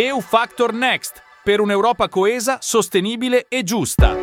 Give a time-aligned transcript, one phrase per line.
[0.00, 4.14] EU Factor Next per un'Europa coesa, sostenibile e giusta.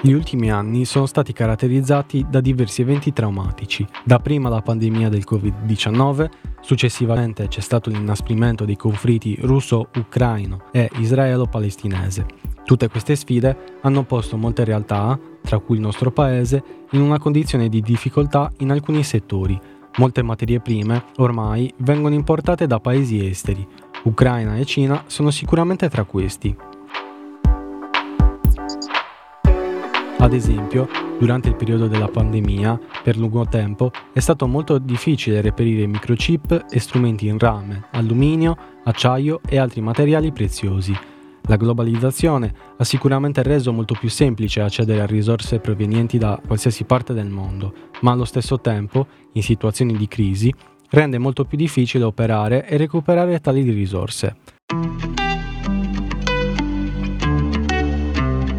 [0.00, 6.30] Gli ultimi anni sono stati caratterizzati da diversi eventi traumatici, dapprima la pandemia del Covid-19,
[6.62, 12.24] successivamente c'è stato l'inasprimento dei conflitti russo-ucraino e israelo-palestinese.
[12.64, 17.68] Tutte queste sfide hanno posto molte realtà, tra cui il nostro paese, in una condizione
[17.68, 19.60] di difficoltà in alcuni settori.
[19.96, 23.64] Molte materie prime ormai vengono importate da paesi esteri,
[24.02, 26.56] Ucraina e Cina sono sicuramente tra questi.
[30.18, 35.86] Ad esempio, durante il periodo della pandemia, per lungo tempo, è stato molto difficile reperire
[35.86, 40.92] microchip e strumenti in rame, alluminio, acciaio e altri materiali preziosi.
[41.46, 47.12] La globalizzazione ha sicuramente reso molto più semplice accedere a risorse provenienti da qualsiasi parte
[47.12, 50.52] del mondo, ma allo stesso tempo, in situazioni di crisi,
[50.90, 54.36] rende molto più difficile operare e recuperare tali risorse.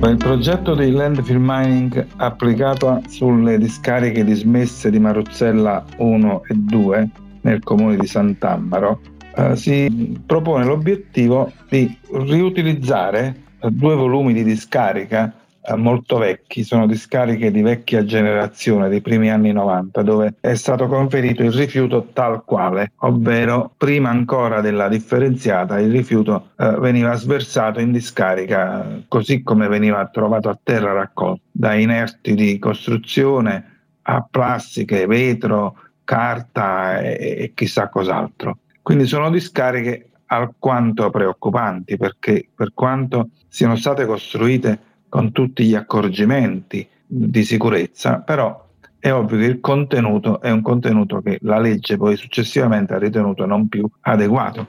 [0.03, 7.09] Il progetto di landfill mining applicato sulle discariche dismesse di Maruzzella 1 e 2
[7.41, 8.99] nel comune di Sant'Ammaro
[9.35, 15.33] eh, si propone l'obiettivo di riutilizzare due volumi di discarica
[15.67, 20.87] eh, molto vecchi, sono discariche di vecchia generazione dei primi anni 90 dove è stato
[20.87, 27.79] conferito il rifiuto tal quale, ovvero prima ancora della differenziata il rifiuto eh, veniva sversato
[27.79, 33.71] in discarica eh, così come veniva trovato a terra raccolto, da inerti di costruzione
[34.03, 38.59] a plastiche, vetro, carta e, e chissà cos'altro.
[38.85, 46.87] Quindi sono discariche alquanto preoccupanti perché per quanto siano state costruite con tutti gli accorgimenti
[47.03, 48.63] di sicurezza, però
[48.99, 53.47] è ovvio che il contenuto è un contenuto che la legge poi successivamente ha ritenuto
[53.47, 54.67] non più adeguato.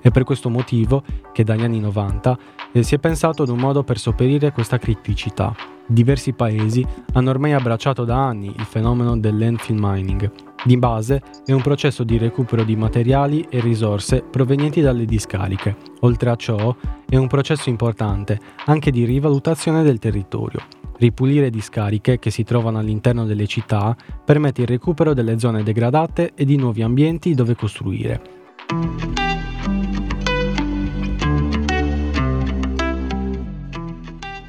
[0.00, 2.38] È per questo motivo che dagli anni 90
[2.70, 5.52] eh, si è pensato ad un modo per sopperire questa criticità.
[5.84, 11.52] Diversi paesi hanno ormai abbracciato da anni il fenomeno del landfill mining, di base è
[11.52, 15.76] un processo di recupero di materiali e risorse provenienti dalle discariche.
[16.00, 16.74] Oltre a ciò
[17.08, 20.60] è un processo importante anche di rivalutazione del territorio.
[20.98, 26.44] Ripulire discariche che si trovano all'interno delle città permette il recupero delle zone degradate e
[26.44, 29.25] di nuovi ambienti dove costruire.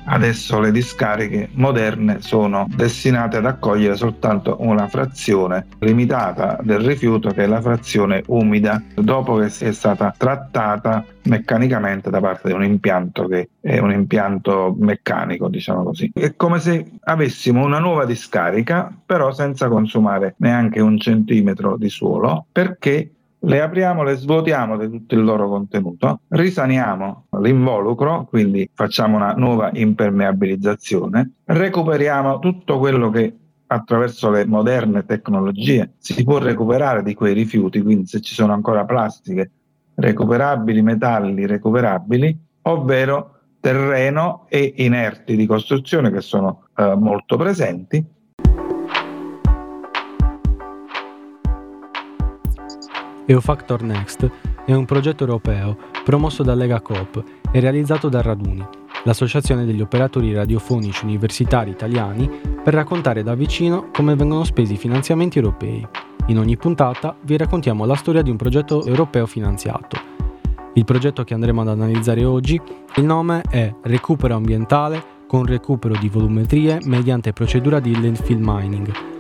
[0.09, 7.43] Adesso le discariche moderne sono destinate ad accogliere soltanto una frazione limitata del rifiuto che
[7.43, 13.27] è la frazione umida dopo che sia stata trattata meccanicamente da parte di un impianto
[13.27, 16.09] che è un impianto meccanico, diciamo così.
[16.13, 22.45] È come se avessimo una nuova discarica, però senza consumare neanche un centimetro di suolo,
[22.49, 29.33] perché le apriamo, le svuotiamo di tutto il loro contenuto, risaniamo l'involucro, quindi facciamo una
[29.33, 33.35] nuova impermeabilizzazione, recuperiamo tutto quello che
[33.67, 38.85] attraverso le moderne tecnologie si può recuperare di quei rifiuti, quindi se ci sono ancora
[38.85, 39.51] plastiche
[39.95, 48.05] recuperabili, metalli recuperabili, ovvero terreno e inerti di costruzione che sono eh, molto presenti
[53.29, 54.31] EUFactor Next
[54.65, 57.21] è un progetto europeo promosso da Lega Coop
[57.51, 58.65] e realizzato da Raduni,
[59.03, 62.29] l'associazione degli operatori radiofonici universitari italiani,
[62.63, 65.85] per raccontare da vicino come vengono spesi i finanziamenti europei.
[66.27, 69.99] In ogni puntata vi raccontiamo la storia di un progetto europeo finanziato.
[70.75, 72.59] Il progetto che andremo ad analizzare oggi,
[72.95, 79.16] il nome è Recupero ambientale con recupero di volumetrie mediante procedura di landfill mining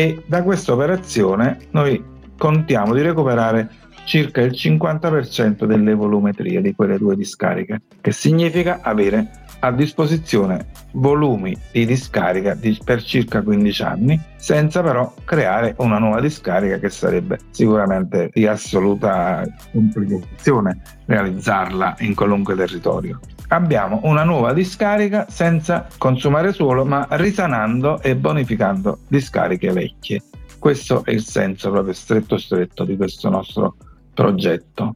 [0.00, 2.02] e da questa operazione noi
[2.38, 3.68] contiamo di recuperare
[4.04, 11.54] circa il 50% delle volumetrie di quelle due discariche, che significa avere a disposizione volumi
[11.70, 17.38] di discarica di, per circa 15 anni, senza però creare una nuova discarica che sarebbe
[17.50, 23.20] sicuramente di assoluta complicazione realizzarla in qualunque territorio
[23.50, 30.22] abbiamo una nuova discarica senza consumare suolo ma risanando e bonificando discariche vecchie.
[30.58, 33.76] Questo è il senso proprio stretto stretto di questo nostro
[34.12, 34.94] progetto.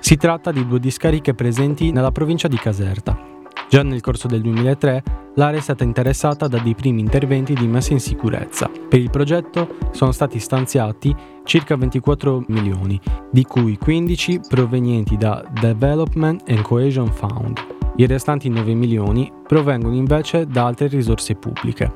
[0.00, 3.29] Si tratta di due discariche presenti nella provincia di Caserta.
[3.70, 5.02] Già nel corso del 2003
[5.36, 8.68] l'area è stata interessata da dei primi interventi di messa in sicurezza.
[8.68, 11.14] Per il progetto sono stati stanziati
[11.44, 13.00] circa 24 milioni,
[13.30, 17.64] di cui 15 provenienti da Development and Cohesion Fund.
[17.94, 21.92] I restanti 9 milioni provengono invece da altre risorse pubbliche.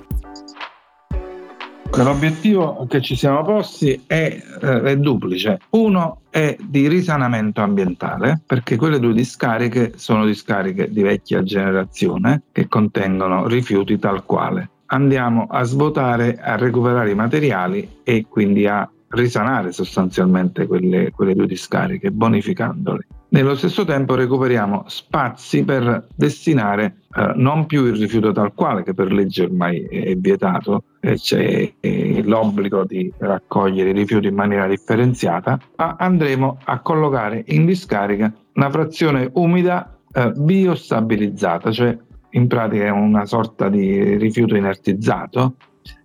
[2.02, 5.60] L'obiettivo che ci siamo posti è, eh, è, duplice.
[5.70, 12.66] Uno è di risanamento ambientale, perché quelle due discariche sono discariche di vecchia generazione che
[12.66, 14.70] contengono rifiuti tal quale.
[14.86, 21.46] Andiamo a svuotare, a recuperare i materiali e quindi a risanare sostanzialmente quelle, quelle due
[21.46, 23.06] discariche, bonificandole.
[23.34, 28.94] Nello stesso tempo recuperiamo spazi per destinare eh, non più il rifiuto tal quale, che
[28.94, 34.68] per legge ormai è vietato, e c'è eh, l'obbligo di raccogliere i rifiuti in maniera
[34.68, 41.98] differenziata, ma andremo a collocare in discarica una frazione umida eh, biostabilizzata, cioè
[42.30, 45.56] in pratica è una sorta di rifiuto inertizzato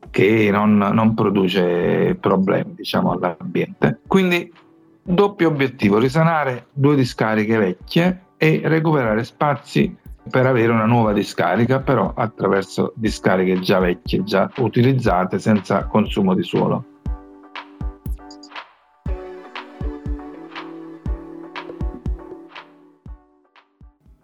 [0.09, 3.99] che non, non produce problemi diciamo, all'ambiente.
[4.07, 4.51] Quindi
[5.11, 9.97] doppio obiettivo, risanare due discariche vecchie e recuperare spazi
[10.29, 16.43] per avere una nuova discarica, però attraverso discariche già vecchie, già utilizzate senza consumo di
[16.43, 16.85] suolo.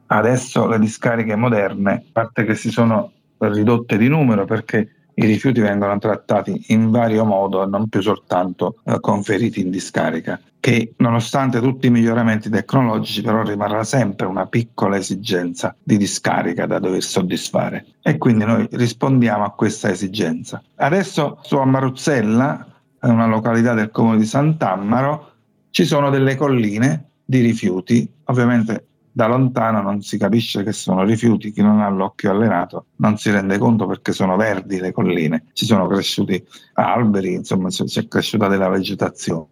[0.08, 5.62] Adesso le discariche moderne, a parte che si sono ridotte di numero perché i rifiuti
[5.62, 11.62] vengono trattati in vario modo e non più soltanto eh, conferiti in discarica, che nonostante
[11.62, 17.86] tutti i miglioramenti tecnologici però rimarrà sempre una piccola esigenza di discarica da dover soddisfare
[18.02, 20.62] e quindi noi rispondiamo a questa esigenza.
[20.76, 22.68] Adesso su Amaruzzella,
[23.02, 25.32] una località del comune di Sant'Ammaro,
[25.70, 31.54] ci sono delle colline di rifiuti, ovviamente da lontano non si capisce che sono rifiuti,
[31.54, 35.66] chi non ha l'occhio allenato non si rende conto perché sono verdi le colline, ci
[35.66, 39.48] sono cresciuti alberi, insomma c'è cresciuta della vegetazione.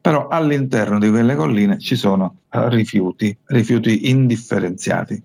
[0.00, 5.22] Però all'interno di quelle colline ci sono eh, rifiuti, rifiuti indifferenziati.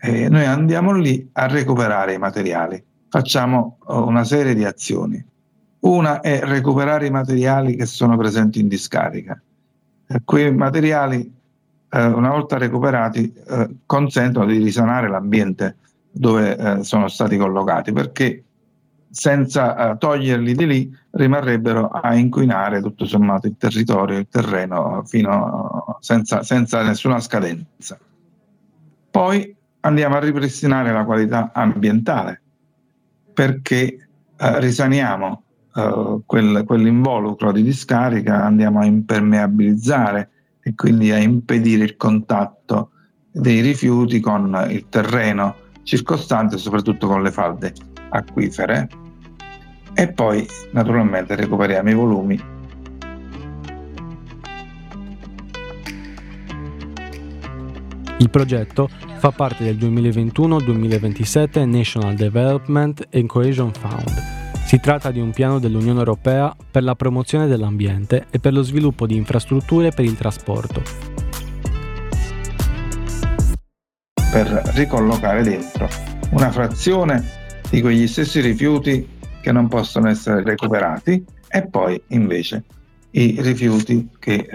[0.00, 5.24] E noi andiamo lì a recuperare i materiali, facciamo eh, una serie di azioni.
[5.82, 9.40] Una è recuperare i materiali che sono presenti in discarica.
[10.24, 11.40] Quei materiali
[11.94, 15.76] eh, una volta recuperati, eh, consentono di risanare l'ambiente
[16.10, 18.44] dove eh, sono stati collocati, perché
[19.10, 25.98] senza eh, toglierli di lì rimarrebbero a inquinare tutto sommato il territorio, il terreno, fino,
[26.00, 27.98] senza, senza nessuna scadenza.
[29.10, 32.40] Poi andiamo a ripristinare la qualità ambientale,
[33.34, 35.42] perché eh, risaniamo
[35.74, 40.28] Uh, quel, quell'involucro di discarica, andiamo a impermeabilizzare
[40.62, 42.90] e quindi a impedire il contatto
[43.30, 47.72] dei rifiuti con il terreno circostante, soprattutto con le falde
[48.10, 48.88] acquifere.
[49.94, 52.40] E poi naturalmente recuperiamo i volumi.
[58.18, 58.88] Il progetto
[59.18, 64.41] fa parte del 2021-2027 National Development and Cohesion Fund
[64.72, 69.06] si tratta di un piano dell'Unione Europea per la promozione dell'ambiente e per lo sviluppo
[69.06, 70.82] di infrastrutture per il trasporto.
[74.32, 75.86] Per ricollocare dentro
[76.30, 77.22] una frazione
[77.68, 79.06] di quegli stessi rifiuti
[79.42, 82.64] che non possono essere recuperati e poi invece
[83.10, 84.48] i rifiuti che eh,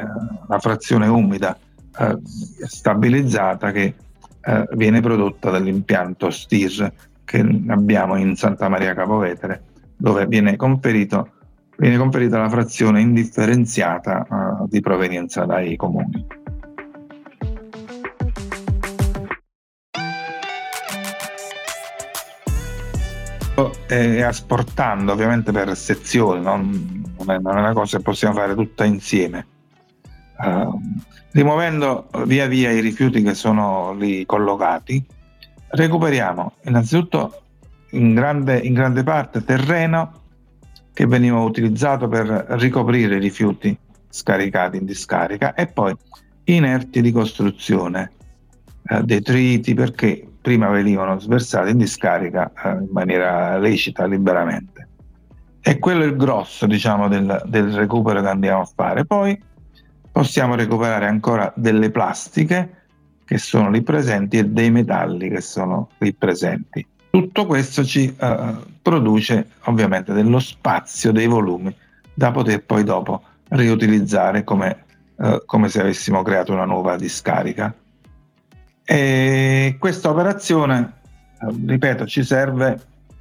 [0.47, 1.55] la frazione umida
[1.95, 3.93] eh, stabilizzata che
[4.41, 6.91] eh, viene prodotta dall'impianto STIR
[7.23, 9.66] che abbiamo in Santa Maria Capovetere
[9.97, 11.31] dove viene, conferito,
[11.77, 16.25] viene conferita la frazione indifferenziata uh, di provenienza dai comuni.
[23.87, 29.47] E asportando ovviamente per sezioni, non, non, è, una cosa che possiamo fare tutta insieme.
[30.37, 30.79] Uh,
[31.31, 35.03] rimuovendo via via i rifiuti che sono lì collocati,
[35.69, 37.41] recuperiamo innanzitutto
[37.91, 40.23] in grande, in grande parte terreno
[40.93, 43.77] che veniva utilizzato per ricoprire i rifiuti
[44.09, 45.95] scaricati in discarica e poi
[46.45, 48.11] inerti di costruzione,
[48.87, 54.87] eh, detriti perché prima venivano sversati in discarica eh, in maniera lecita, liberamente.
[55.61, 59.05] E quello è il grosso diciamo, del, del recupero che andiamo a fare.
[59.05, 59.39] Poi
[60.11, 62.85] possiamo recuperare ancora delle plastiche
[63.25, 66.87] che sono lì presenti e dei metalli che sono lì presenti.
[67.17, 71.75] Tutto questo ci uh, produce ovviamente dello spazio, dei volumi
[72.13, 74.83] da poter poi dopo riutilizzare come,
[75.15, 77.73] uh, come se avessimo creato una nuova discarica.
[78.85, 80.93] E questa operazione,
[81.41, 82.79] eh, ripeto, ci serve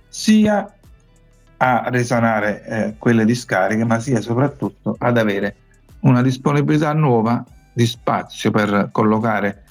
[0.08, 0.70] sia
[1.56, 5.56] a risanare eh, quelle discariche, ma sia soprattutto ad avere
[6.00, 9.62] una disponibilità nuova di spazio per collocare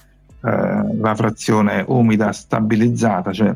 [0.44, 3.54] eh, la frazione umida stabilizzata, cioè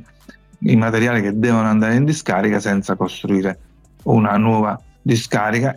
[0.61, 3.59] i materiali che devono andare in discarica senza costruire
[4.05, 5.75] una nuova discarica.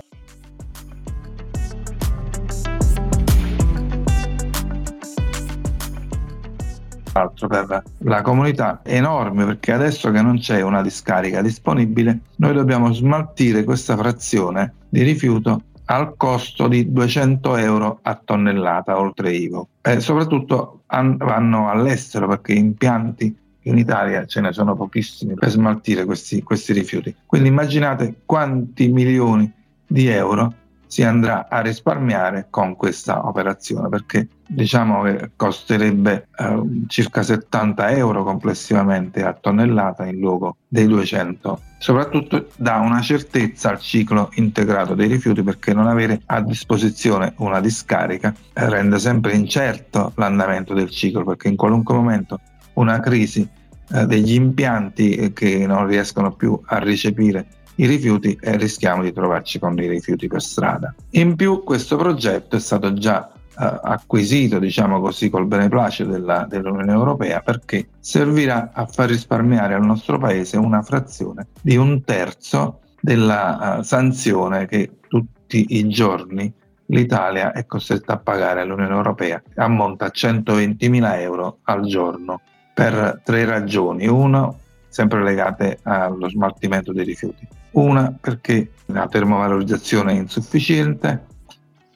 [7.15, 12.91] Altro per la comunità enorme perché adesso che non c'è una discarica disponibile noi dobbiamo
[12.91, 19.99] smaltire questa frazione di rifiuto al costo di 200 euro a tonnellata oltre IVO e
[19.99, 26.41] soprattutto an- vanno all'estero perché impianti in Italia ce ne sono pochissimi per smaltire questi,
[26.43, 27.15] questi rifiuti.
[27.25, 29.51] Quindi immaginate quanti milioni
[29.85, 30.53] di euro
[30.93, 38.23] si andrà a risparmiare con questa operazione perché diciamo che costerebbe eh, circa 70 euro
[38.23, 45.07] complessivamente a tonnellata in luogo dei 200 soprattutto dà una certezza al ciclo integrato dei
[45.07, 51.47] rifiuti perché non avere a disposizione una discarica rende sempre incerto l'andamento del ciclo perché
[51.47, 52.39] in qualunque momento
[52.73, 53.47] una crisi
[53.93, 59.59] eh, degli impianti che non riescono più a recepire i rifiuti e rischiamo di trovarci
[59.59, 60.93] con dei rifiuti per strada.
[61.11, 66.91] In più questo progetto è stato già Uh, acquisito, diciamo così, col beneplacito della, dell'Unione
[66.91, 73.77] Europea perché servirà a far risparmiare al nostro paese una frazione di un terzo della
[73.77, 76.51] uh, sanzione che tutti i giorni
[76.87, 79.39] l'Italia è costretta a pagare all'Unione Europea.
[79.57, 82.41] Ammonta a 120.000 euro al giorno
[82.73, 84.07] per tre ragioni.
[84.07, 87.47] Uno, sempre legate allo smaltimento dei rifiuti.
[87.71, 91.25] Una perché la termovalorizzazione è insufficiente,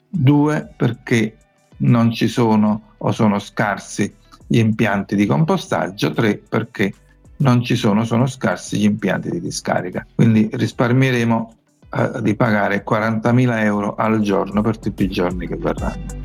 [0.08, 1.36] due perché
[1.78, 4.12] non ci sono o sono scarsi
[4.46, 6.92] gli impianti di compostaggio, tre perché
[7.38, 10.06] non ci sono, sono scarsi gli impianti di discarica.
[10.14, 11.54] Quindi risparmieremo
[11.90, 16.17] eh, di pagare 40.000 euro al giorno per tutti i giorni che verranno.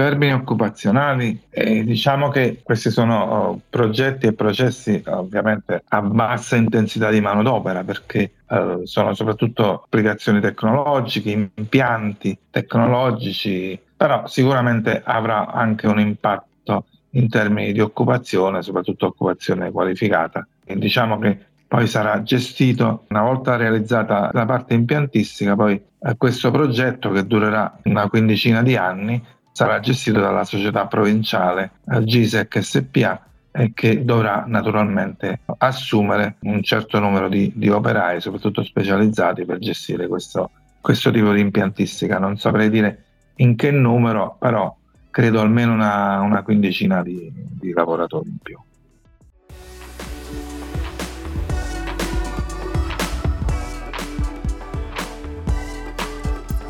[0.00, 7.10] Termini occupazionali, eh, diciamo che questi sono oh, progetti e processi ovviamente a bassa intensità
[7.10, 16.00] di manodopera perché eh, sono soprattutto applicazioni tecnologiche, impianti tecnologici, però sicuramente avrà anche un
[16.00, 20.48] impatto in termini di occupazione, soprattutto occupazione qualificata.
[20.64, 21.38] E diciamo che
[21.68, 27.78] poi sarà gestito una volta realizzata la parte impiantistica, poi eh, questo progetto che durerà
[27.84, 35.40] una quindicina di anni sarà gestito dalla società provinciale GISEC SPA e che dovrà naturalmente
[35.58, 41.40] assumere un certo numero di, di operai, soprattutto specializzati, per gestire questo, questo, tipo di
[41.40, 42.18] impiantistica.
[42.18, 43.04] Non saprei dire
[43.36, 44.74] in che numero, però
[45.10, 48.58] credo almeno una, una quindicina di, di lavoratori in più.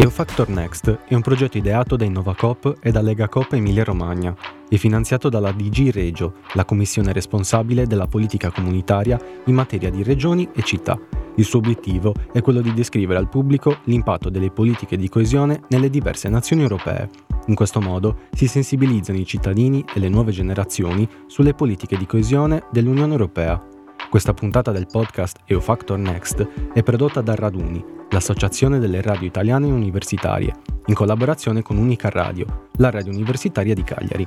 [0.02, 4.34] EUFactor Next è un progetto ideato da Innovacop e da Legacop Emilia Romagna
[4.66, 10.48] e finanziato dalla DG Regio, la commissione responsabile della politica comunitaria in materia di regioni
[10.54, 10.98] e città.
[11.36, 15.90] Il suo obiettivo è quello di descrivere al pubblico l'impatto delle politiche di coesione nelle
[15.90, 17.10] diverse nazioni europee.
[17.48, 22.62] In questo modo si sensibilizzano i cittadini e le nuove generazioni sulle politiche di coesione
[22.72, 23.62] dell'Unione Europea.
[24.08, 30.54] Questa puntata del podcast EUFactor Next è prodotta da Raduni, l'Associazione delle Radio Italiane Universitarie,
[30.86, 34.26] in collaborazione con Unica Radio, la radio universitaria di Cagliari.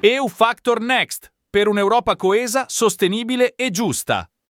[0.00, 4.28] EU Factor Next per un'Europa coesa, sostenibile e giusta.